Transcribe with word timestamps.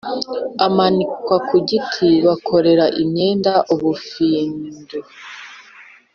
Amanikwa 0.65 1.37
kugiti 1.47 2.07
bakorera 2.25 2.85
imyenda 3.01 3.53
ubufindu 3.73 4.97